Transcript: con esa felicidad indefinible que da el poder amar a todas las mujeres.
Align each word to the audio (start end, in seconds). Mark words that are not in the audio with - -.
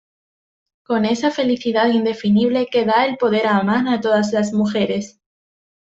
con 0.81 1.05
esa 1.05 1.29
felicidad 1.29 1.89
indefinible 1.89 2.65
que 2.71 2.85
da 2.85 3.05
el 3.05 3.17
poder 3.17 3.45
amar 3.45 3.87
a 3.87 4.01
todas 4.01 4.33
las 4.33 4.51
mujeres. 4.51 5.21